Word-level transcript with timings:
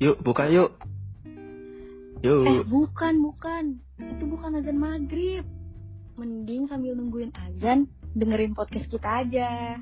Yuk, 0.00 0.16
buka 0.24 0.48
yuk. 0.48 0.72
Yuk. 2.24 2.44
Eh, 2.48 2.64
bukan, 2.64 3.20
bukan. 3.20 3.64
Itu 4.00 4.24
bukan 4.32 4.56
azan 4.56 4.80
maghrib. 4.80 5.44
Mending 6.16 6.72
sambil 6.72 6.96
nungguin 6.96 7.28
azan, 7.36 7.84
dengerin 8.16 8.56
podcast 8.56 8.88
kita 8.88 9.28
aja. 9.28 9.76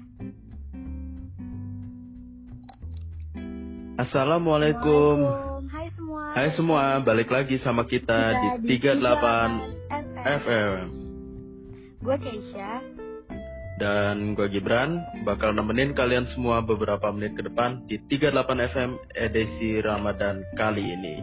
Assalamualaikum. 3.94 5.22
Hai 5.70 5.86
semua. 5.94 6.22
Hai 6.34 6.48
semua, 6.58 6.82
balik 6.98 7.30
lagi 7.30 7.62
sama 7.62 7.86
kita, 7.86 8.58
di 8.66 8.74
38 8.74 10.18
FM. 10.18 10.82
Gue 12.02 12.16
Keisha. 12.18 12.97
Dan 13.78 14.34
gue 14.34 14.50
Gibran 14.50 15.06
bakal 15.22 15.54
nemenin 15.54 15.94
kalian 15.94 16.26
semua 16.34 16.58
beberapa 16.58 17.14
menit 17.14 17.38
ke 17.38 17.46
depan 17.46 17.86
di 17.86 17.94
38 18.10 18.74
FM 18.74 18.90
edisi 19.14 19.78
Ramadan 19.78 20.42
kali 20.58 20.82
ini. 20.82 21.22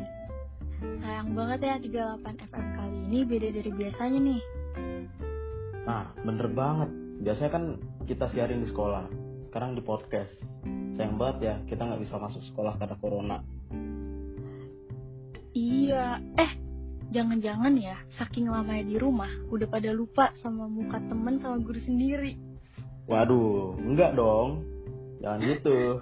Sayang 1.03 1.35
banget 1.35 1.59
ya 1.67 1.75
38 2.15 2.47
FM 2.47 2.67
kali 2.79 2.97
ini 3.11 3.19
beda 3.27 3.47
dari 3.51 3.71
biasanya 3.75 4.19
nih. 4.23 4.41
Nah, 5.83 6.07
bener 6.23 6.47
banget. 6.55 6.89
Biasanya 7.27 7.51
kan 7.51 7.63
kita 8.07 8.31
siarin 8.31 8.63
di 8.63 8.71
sekolah. 8.71 9.03
Sekarang 9.51 9.75
di 9.75 9.83
podcast. 9.83 10.31
Sayang 10.95 11.19
banget 11.19 11.37
ya, 11.43 11.55
kita 11.67 11.83
nggak 11.83 12.07
bisa 12.07 12.15
masuk 12.15 12.39
sekolah 12.55 12.79
karena 12.79 12.95
corona. 13.03 13.37
Iya. 15.51 16.23
Eh, 16.39 16.51
jangan-jangan 17.11 17.75
ya, 17.75 17.99
saking 18.15 18.47
lamanya 18.47 18.87
di 18.87 18.95
rumah, 18.95 19.31
udah 19.51 19.67
pada 19.67 19.91
lupa 19.91 20.31
sama 20.39 20.71
muka 20.71 21.03
temen 21.03 21.35
sama 21.43 21.59
guru 21.59 21.83
sendiri. 21.83 22.44
Waduh, 23.05 23.77
enggak 23.77 24.17
dong. 24.17 24.65
Jangan 25.21 25.39
gitu. 25.45 26.01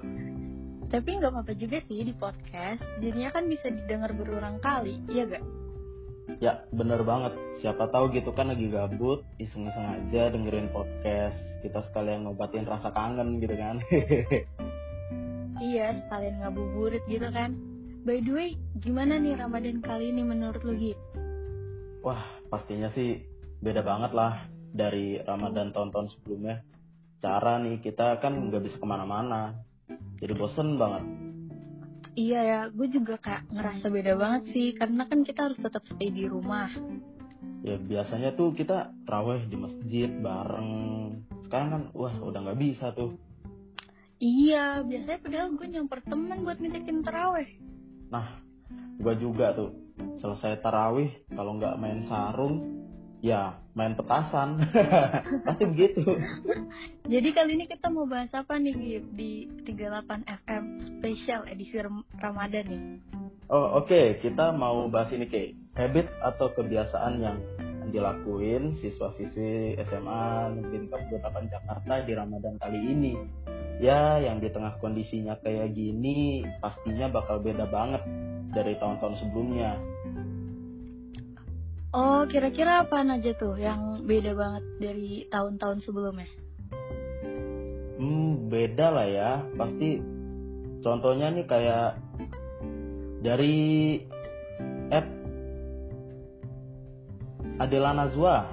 Tapi 0.87 1.09
nggak 1.19 1.31
apa-apa 1.33 1.53
juga 1.57 1.77
sih 1.89 2.05
di 2.05 2.13
podcast. 2.15 2.79
Jadinya 3.03 3.33
kan 3.33 3.49
bisa 3.49 3.67
didengar 3.67 4.13
berulang 4.15 4.61
kali, 4.61 5.01
iya 5.09 5.25
gak? 5.25 5.43
Ya, 6.39 6.63
bener 6.71 7.03
banget. 7.03 7.35
Siapa 7.59 7.91
tahu 7.91 8.13
gitu 8.15 8.31
kan 8.31 8.47
lagi 8.47 8.71
gabut, 8.71 9.27
iseng-iseng 9.35 9.83
aja 9.83 10.31
dengerin 10.31 10.71
podcast. 10.71 11.35
Kita 11.59 11.83
sekalian 11.91 12.23
ngobatin 12.23 12.63
rasa 12.63 12.93
kangen 12.95 13.41
gitu 13.43 13.55
kan. 13.57 13.81
Iya, 15.63 15.95
sekalian 15.95 16.43
ngabuburit 16.43 17.05
gitu 17.07 17.29
kan. 17.29 17.55
By 18.03 18.19
the 18.19 18.35
way, 18.35 18.49
gimana 18.83 19.15
nih 19.15 19.39
Ramadan 19.39 19.79
kali 19.79 20.11
ini 20.11 20.19
menurut 20.19 20.59
lu 20.65 20.75
Gip? 20.75 20.99
Wah, 22.03 22.19
pastinya 22.51 22.91
sih 22.91 23.23
beda 23.63 23.79
banget 23.79 24.11
lah 24.11 24.43
dari 24.75 25.23
Ramadan 25.23 25.71
tahun-tahun 25.71 26.11
sebelumnya. 26.19 26.59
Cara 27.23 27.55
nih, 27.55 27.79
kita 27.79 28.19
kan 28.19 28.52
nggak 28.52 28.67
bisa 28.67 28.75
ke 28.75 28.83
mana-mana. 28.83 29.55
Jadi 30.19 30.35
bosen 30.35 30.75
banget. 30.75 31.07
Iya 32.19 32.39
ya, 32.43 32.59
gue 32.67 32.91
juga 32.91 33.16
kayak 33.16 33.47
ngerasa 33.47 33.88
beda 33.88 34.13
banget 34.19 34.43
sih, 34.52 34.75
karena 34.75 35.07
kan 35.07 35.23
kita 35.23 35.47
harus 35.47 35.55
tetap 35.55 35.88
stay 35.88 36.11
di 36.11 36.27
rumah. 36.27 36.67
Ya 37.63 37.79
biasanya 37.79 38.35
tuh 38.35 38.51
kita 38.51 38.91
terawih 39.07 39.47
di 39.47 39.55
masjid 39.55 40.11
bareng. 40.11 40.71
Sekarang 41.47 41.69
kan, 41.71 41.83
wah 41.95 42.11
udah 42.19 42.44
nggak 42.44 42.59
bisa 42.59 42.91
tuh. 42.91 43.16
Iya, 44.19 44.83
biasanya 44.83 45.19
padahal 45.23 45.55
gue 45.55 45.67
nyamper 45.71 45.99
temen 46.03 46.44
buat 46.44 46.59
nitipin 46.59 47.07
terawih. 47.07 47.49
Nah, 48.11 48.44
gua 48.99 49.16
juga 49.16 49.55
tuh 49.55 49.71
selesai 50.19 50.59
tarawih 50.61 51.09
kalau 51.33 51.55
nggak 51.57 51.79
main 51.79 52.03
sarung, 52.05 52.82
ya 53.23 53.55
main 53.71 53.95
petasan. 53.95 54.59
Pasti 55.47 55.63
begitu. 55.63 56.03
Jadi 57.07 57.29
kali 57.31 57.56
ini 57.56 57.66
kita 57.72 57.88
mau 57.88 58.03
bahas 58.03 58.29
apa 58.35 58.59
nih 58.59 58.75
Gip 58.75 59.06
di 59.16 59.47
38 59.63 60.28
FM 60.44 60.63
spesial 60.84 61.47
edisi 61.47 61.79
Ram- 61.79 62.06
Ramadan 62.19 62.67
nih? 62.67 62.84
Oh 63.47 63.79
oke, 63.79 64.19
kita 64.19 64.51
mau 64.51 64.91
bahas 64.91 65.09
ini 65.16 65.31
ke 65.31 65.56
habit 65.79 66.11
atau 66.19 66.51
kebiasaan 66.51 67.23
yang 67.23 67.38
dilakuin 67.94 68.75
siswa-siswi 68.84 69.79
SMA 69.88 70.23
Negeri 70.59 70.90
48 70.91 71.53
Jakarta 71.53 71.94
di 72.03 72.13
Ramadan 72.16 72.55
kali 72.59 72.79
ini. 72.79 73.13
Ya, 73.81 74.22
yang 74.22 74.40
di 74.40 74.47
tengah 74.53 74.79
kondisinya 74.79 75.40
kayak 75.44 75.75
gini 75.75 76.45
pastinya 76.61 77.09
bakal 77.09 77.41
beda 77.41 77.67
banget 77.67 78.03
dari 78.53 78.78
tahun-tahun 78.79 79.16
sebelumnya. 79.19 79.92
Oh, 81.93 82.25
kira-kira 82.25 82.81
apa 82.81 83.05
aja 83.05 83.37
tuh 83.37 83.53
yang 83.53 84.01
beda 84.09 84.33
banget 84.33 84.63
dari 84.81 85.29
tahun-tahun 85.29 85.85
sebelumnya? 85.85 86.25
Hmm, 88.01 88.49
beda 88.49 88.89
lah 88.89 89.05
ya. 89.05 89.31
Pasti 89.53 90.01
contohnya 90.81 91.29
nih 91.29 91.45
kayak 91.45 92.01
dari 93.21 93.55
app 94.89 95.07
Adela 97.61 97.93
Nazwa 97.93 98.49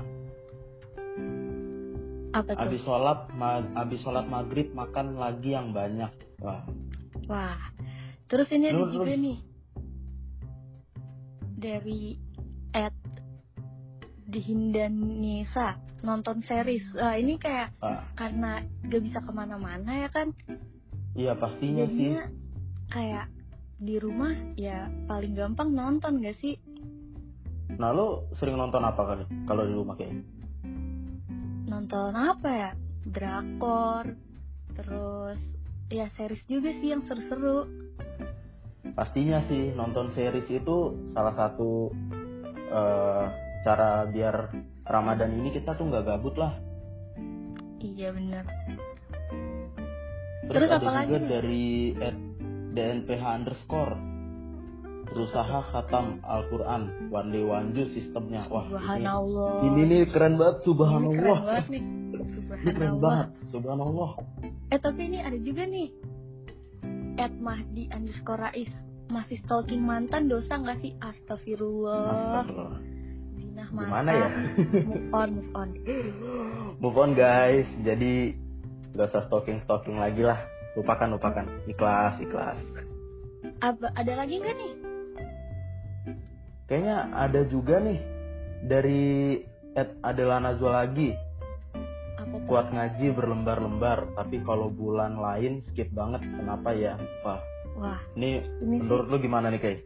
Apa 2.31 2.55
tuh? 2.55 2.63
Abis 2.63 2.81
sholat, 2.87 3.27
ma- 3.35 3.67
abis 3.75 3.99
sholat 4.07 4.29
maghrib 4.29 4.71
makan 4.71 5.19
lagi 5.19 5.51
yang 5.57 5.75
banyak. 5.75 6.13
Wah, 6.39 6.63
Wah, 7.27 7.59
terus 8.31 8.47
ini 8.55 8.71
ada 8.71 8.87
juga 8.87 9.13
nih 9.19 9.39
dari 11.59 12.21
at 12.71 12.95
Dihindanisa 14.31 15.77
nonton 16.07 16.41
series. 16.47 16.87
Wah, 16.97 17.19
ini 17.19 17.37
kayak 17.37 17.75
ah, 17.83 18.07
karena 18.17 18.63
gak 18.89 19.03
bisa 19.03 19.19
ke 19.21 19.31
mana-mana 19.35 20.07
ya 20.07 20.09
kan, 20.09 20.33
iya 21.19 21.35
pastinya 21.37 21.85
sih. 21.91 22.15
jadinya 22.15 22.25
kayak 22.91 23.27
di 23.81 23.97
rumah 23.97 24.33
ya 24.55 24.89
paling 25.09 25.35
gampang 25.35 25.75
nonton 25.75 26.23
gak 26.23 26.39
sih? 26.41 26.57
Nah 27.77 27.91
lo 27.91 28.29
sering 28.37 28.57
nonton 28.57 28.83
apa 28.85 29.03
kali 29.03 29.25
kalau 29.49 29.63
di 29.67 29.75
rumah 29.75 29.95
kayaknya? 29.97 30.25
Nonton 31.71 32.13
apa 32.15 32.51
ya? 32.51 32.71
Drakor, 33.01 34.05
terus 34.77 35.41
ya 35.89 36.07
series 36.15 36.45
juga 36.47 36.71
sih 36.79 36.93
yang 36.93 37.03
seru-seru. 37.09 37.67
Pastinya 38.93 39.41
sih 39.49 39.73
nonton 39.73 40.13
series 40.13 40.47
itu 40.51 40.93
salah 41.17 41.33
satu 41.33 41.89
eh, 42.69 43.50
cara 43.61 44.09
biar 44.09 44.37
Ramadan 44.89 45.31
ini 45.37 45.53
kita 45.53 45.77
tuh 45.77 45.89
nggak 45.89 46.05
gabut 46.07 46.35
lah. 46.37 46.57
Iya 47.81 48.13
bener. 48.13 48.45
Terus, 50.51 50.67
Terus 50.67 50.71
ada 50.71 50.77
apa 50.77 50.83
juga 50.83 50.97
lagi 50.99 51.17
dari 51.31 51.67
DNPH 52.71 53.23
underscore 53.23 53.95
berusaha 55.11 55.59
khatam 55.75 56.23
Al-Quran 56.23 57.11
one 57.11 57.29
day 57.35 57.43
one 57.43 57.75
juice 57.75 57.91
sistemnya 57.99 58.47
wah 58.47 58.63
ini, 58.63 58.71
Subhanallah. 58.79 59.55
ini 59.67 59.81
nih 59.91 60.03
keren 60.15 60.39
banget 60.39 60.57
Ini 60.57 60.67
subhanallah 60.71 61.11
keren 61.19 61.43
banget 61.43 61.67
nih. 61.67 61.83
Ini 61.83 62.15
keren 62.15 62.71
Subhanallah. 62.71 63.01
banget 63.03 63.29
subhanallah 63.51 64.11
Eh 64.71 64.79
tapi 64.79 65.01
ini 65.11 65.19
ada 65.19 65.39
juga 65.43 65.63
nih. 65.67 65.89
At 67.19 67.35
Mahdi 67.37 67.91
underscore 67.91 68.39
Rais. 68.39 68.71
Masih 69.11 69.43
stalking 69.43 69.83
mantan 69.83 70.31
dosa 70.31 70.55
nggak 70.57 70.79
sih? 70.79 70.95
Astagfirullah. 71.03 72.47
Astagfirullah. 72.47 72.79
Gimana 73.71 74.11
ya? 74.11 74.29
Move 74.83 75.09
on, 75.15 75.29
move 75.35 75.51
on. 75.55 75.69
move 76.83 76.97
on 76.99 77.11
guys. 77.15 77.67
Jadi 77.83 78.35
gak 78.95 79.15
usah 79.15 79.25
stalking 79.27 79.63
stalking 79.63 79.97
lagi 79.97 80.27
lah. 80.27 80.39
Lupakan 80.75 81.15
lupakan. 81.15 81.47
Ikhlas 81.67 82.19
ikhlas. 82.19 82.59
Apa, 83.61 83.93
ada 83.95 84.13
lagi 84.17 84.41
nggak 84.41 84.57
nih? 84.57 84.73
kayaknya 86.71 87.11
ada 87.19 87.43
juga 87.51 87.83
nih 87.83 87.99
dari 88.63 89.03
Ed 89.75 89.91
Adela 90.07 90.39
Nazwa 90.39 90.87
lagi 90.87 91.19
Apa 92.15 92.31
tuh? 92.31 92.47
kuat 92.47 92.71
ngaji 92.71 93.11
berlembar-lembar 93.11 94.07
tapi 94.15 94.39
kalau 94.47 94.71
bulan 94.71 95.19
lain 95.19 95.67
skip 95.67 95.91
banget. 95.91 96.23
Kenapa 96.31 96.71
ya? 96.71 96.95
Wah. 97.27 97.43
Wah, 97.75 97.99
ini 98.15 98.39
ini 98.63 98.79
sih. 98.79 98.87
menurut 98.87 99.07
lu 99.11 99.17
gimana 99.19 99.51
nih 99.51 99.59
Kay? 99.59 99.77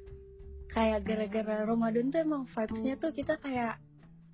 Kayak 0.75 1.07
gara-gara 1.07 1.63
Ramadan 1.63 2.11
tuh 2.11 2.21
emang 2.27 2.43
vibes-nya 2.51 2.99
tuh 2.99 3.15
kita 3.15 3.39
kayak 3.39 3.79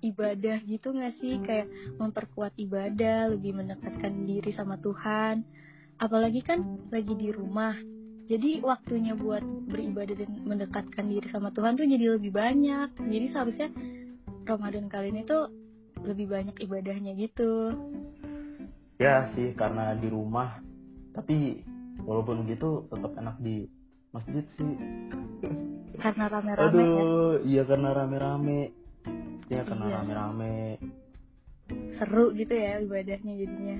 ibadah 0.01 0.57
gitu 0.65 0.91
nggak 0.91 1.13
sih? 1.21 1.37
Kayak 1.45 1.69
memperkuat 2.01 2.57
ibadah, 2.57 3.29
lebih 3.31 3.53
mendekatkan 3.53 4.25
diri 4.25 4.51
sama 4.51 4.81
Tuhan. 4.81 5.45
Apalagi 6.01 6.41
kan 6.41 6.65
lagi 6.89 7.13
di 7.13 7.29
rumah. 7.29 7.77
Jadi 8.25 8.63
waktunya 8.65 9.13
buat 9.13 9.43
beribadah 9.69 10.17
dan 10.17 10.31
mendekatkan 10.41 11.05
diri 11.05 11.27
sama 11.29 11.53
Tuhan 11.53 11.77
tuh 11.77 11.85
jadi 11.85 12.17
lebih 12.17 12.33
banyak. 12.33 12.97
Jadi 12.97 13.25
seharusnya 13.29 13.69
Ramadan 14.49 14.89
kali 14.89 15.13
ini 15.13 15.21
tuh 15.23 15.51
lebih 16.01 16.33
banyak 16.33 16.57
ibadahnya 16.57 17.13
gitu. 17.13 17.77
ya 19.01 19.25
sih 19.33 19.57
karena 19.57 19.97
di 19.97 20.13
rumah 20.13 20.61
tapi 21.17 21.65
walaupun 22.05 22.45
gitu 22.45 22.85
tetap 22.85 23.17
enak 23.17 23.33
di 23.41 23.65
masjid 24.13 24.45
sih 24.61 24.71
Karena 26.01 26.25
rame-rame 26.27 26.65
ya. 26.65 26.67
aduh 26.67 27.33
iya 27.43 27.61
karena 27.63 27.89
rame-rame 27.93 28.59
ya 29.47 29.61
karena 29.61 29.85
Iya. 29.85 29.95
rame-rame 29.99 30.55
seru 31.93 32.33
gitu 32.33 32.51
ya 32.51 32.79
ibadahnya 32.79 33.33
jadinya. 33.37 33.77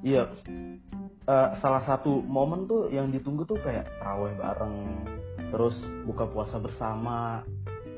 iya 0.00 0.22
uh, 1.24 1.48
salah 1.56 1.82
satu 1.82 2.20
momen 2.20 2.64
tuh 2.64 2.88
yang 2.88 3.08
ditunggu 3.08 3.42
tuh 3.42 3.56
kayak 3.58 3.88
terawih 3.98 4.36
bareng 4.36 4.76
terus 5.48 5.74
buka 6.04 6.26
puasa 6.26 6.56
bersama 6.56 7.40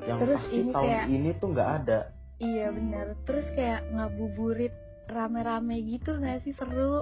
yang 0.02 0.22
Terus 0.22 0.38
pasti 0.38 0.56
ini 0.56 0.70
tahun 0.70 0.86
kayak- 0.88 1.08
ini 1.10 1.30
tuh 1.36 1.48
nggak 1.50 1.70
ada 1.82 2.00
Iya 2.36 2.68
bener. 2.68 3.16
Terus 3.24 3.48
kayak 3.50 3.80
ngabuburit 3.90 4.68
rame-rame 5.08 5.80
gitu 5.82 6.12
nggak 6.14 6.44
sih 6.44 6.52
seru? 6.52 7.00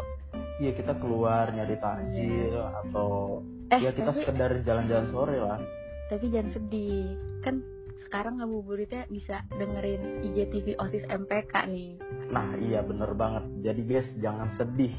Iya 0.62 0.70
kita 0.78 0.94
keluar 1.02 1.50
nyari 1.50 1.74
takjil 1.82 2.54
atau 2.54 3.42
Eh 3.74 3.82
ya 3.82 3.90
kita 3.90 4.14
tapi 4.14 4.22
sekedar 4.22 4.50
jalan-jalan 4.62 5.06
sore 5.10 5.36
lah. 5.40 5.58
tapi 6.12 6.28
jangan 6.30 6.52
sedih. 6.52 7.16
Kan 7.42 7.64
sekarang 8.06 8.38
ngabuburitnya 8.38 9.08
bisa 9.10 9.42
dengerin 9.58 10.22
IGTV 10.22 10.78
OSIS 10.78 11.02
MPK 11.10 11.66
nih. 11.66 11.98
Nah 12.30 12.54
iya 12.60 12.84
bener 12.84 13.10
banget. 13.18 13.42
Jadi 13.66 13.82
guys 13.82 14.06
jangan 14.22 14.52
sedih. 14.54 14.94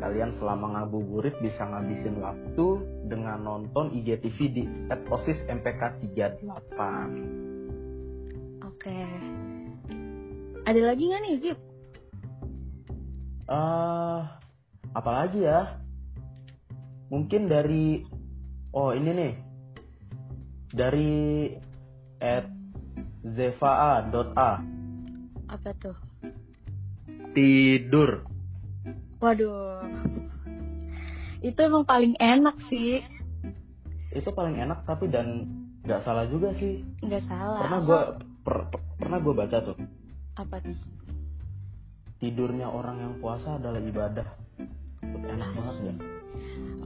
Kalian 0.00 0.32
selama 0.40 0.80
ngabuburit 0.80 1.36
bisa 1.44 1.66
ngabisin 1.66 2.22
waktu 2.24 2.66
dengan 3.12 3.44
nonton 3.44 3.92
IGTV 3.92 4.38
di 4.48 4.64
@osis 5.12 5.36
MPK 5.50 6.00
38. 6.16 6.40
Oke. 8.64 9.00
Ada 10.64 10.80
lagi 10.80 11.02
nggak 11.06 11.22
nih, 11.22 11.34
Gip? 11.42 11.58
Eh 13.46 14.20
apalagi 14.96 15.44
ya? 15.44 15.76
Mungkin 17.06 17.46
dari 17.46 18.02
oh 18.72 18.90
ini 18.90 19.10
nih 19.12 19.32
dari 20.72 21.12
at 22.18 22.48
zeva.a 23.22 24.52
Apa 25.46 25.70
tuh? 25.78 25.94
tidur 27.32 28.24
Waduh. 29.16 29.80
Itu 31.40 31.58
emang 31.60 31.84
paling 31.84 32.16
enak 32.16 32.56
sih. 32.66 33.00
itu 34.08 34.32
paling 34.32 34.56
enak 34.56 34.80
tapi 34.82 35.06
dan 35.06 35.44
nggak 35.84 36.00
salah 36.00 36.24
juga 36.26 36.48
sih 36.56 36.80
Nggak 37.04 37.28
salah. 37.28 37.60
pernah 37.60 37.80
gue 37.84 38.00
pernah 38.96 39.18
gue 39.20 39.34
baca 39.36 39.58
tuh 39.60 39.76
Apa 40.34 40.56
tuh? 40.58 40.72
tidurnya 42.16 42.64
orang 42.64 42.96
yang 42.96 43.14
puasa 43.20 43.60
adalah 43.60 43.76
ibadah 43.76 44.24
enak 45.18 45.50
banget 45.50 45.76
ya 45.82 45.94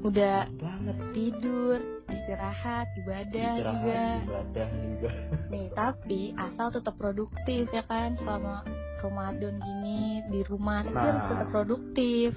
Udah 0.00 0.48
banget 0.56 0.96
tidur, 1.12 1.76
istirahat, 2.08 2.88
ibadah 2.96 3.52
juga. 3.52 3.68
istirahat 3.68 4.20
ibadah 4.24 4.68
juga 4.72 5.10
Nih, 5.52 5.66
tapi 5.70 6.20
asal 6.34 6.66
tetap 6.70 6.94
produktif 6.96 7.68
ya 7.68 7.84
kan 7.84 8.16
selama 8.16 8.64
Ramadan 8.98 9.56
gini 9.58 10.00
di 10.26 10.40
rumah 10.42 10.80
Nah. 10.82 10.92
harus 10.94 11.22
tetap 11.26 11.48
produktif. 11.50 12.30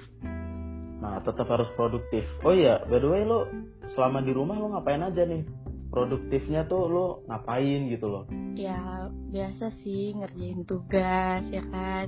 nah 0.96 1.20
tetap 1.20 1.44
harus 1.46 1.68
produktif 1.70 2.24
oh 2.40 2.52
iya 2.52 2.80
by 2.82 2.96
the 2.96 3.04
way 3.04 3.22
lo 3.22 3.44
selama 3.90 4.20
di 4.20 4.32
rumah 4.32 4.56
lo 4.56 4.72
ngapain 4.72 5.00
aja 5.02 5.20
nih 5.22 5.44
produktifnya 5.88 6.64
tuh 6.64 6.84
lo 6.84 7.06
ngapain 7.24 7.88
gitu 7.88 8.08
loh 8.08 8.24
Ya 8.54 8.80
biasa 9.28 9.68
sih 9.80 10.14
ngerjain 10.14 10.62
tugas 10.62 11.42
ya 11.44 11.60
kan. 11.66 12.06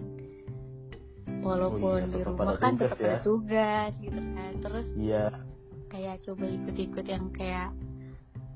Oh 1.26 1.32
iya, 1.32 1.42
Walaupun 1.42 1.98
di 2.10 2.20
rumah 2.22 2.46
ada 2.54 2.58
kan 2.58 2.72
tugas 2.74 2.82
tetap 2.86 2.98
ya. 2.98 3.06
ada 3.06 3.18
tugas 3.22 3.92
gitu 3.98 4.20
kan. 4.20 4.52
Terus 4.62 4.86
iya 4.96 5.24
kayak 5.86 6.16
coba 6.22 6.44
ikut-ikut 6.46 7.06
yang 7.06 7.24
kayak 7.30 7.68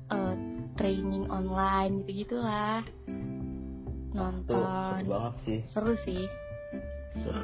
eh, 0.09 0.35
training 0.75 1.25
online 1.27 2.03
gitu 2.07 2.39
gitulah. 2.39 2.81
tuh 4.07 4.15
Nonton. 4.15 4.99
seru 4.99 5.07
banget 5.07 5.33
sih 5.43 5.59
Seru 5.71 5.93
sih. 6.03 6.23
Seru. 7.21 7.43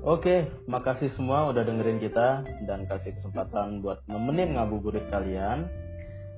Oke, 0.00 0.48
makasih 0.64 1.12
semua 1.12 1.52
udah 1.52 1.60
dengerin 1.60 2.00
kita 2.00 2.42
dan 2.64 2.88
kasih 2.88 3.14
kesempatan 3.14 3.84
buat 3.84 4.00
nemenin 4.08 4.56
ngabuburit 4.56 5.04
kalian. 5.12 5.68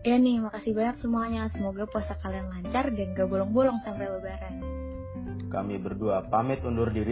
Ya 0.03 0.19
nih, 0.19 0.43
makasih 0.43 0.75
banyak 0.75 0.99
semuanya. 0.99 1.47
Semoga 1.55 1.87
puasa 1.87 2.19
kalian 2.19 2.51
lancar 2.51 2.91
dan 2.91 3.15
gak 3.15 3.31
bolong-bolong 3.31 3.79
sampai 3.87 4.11
lebaran. 4.11 4.55
Kami 5.49 5.79
berdua 5.79 6.27
pamit 6.27 6.61
undur 6.61 6.91
diri. 6.91 7.01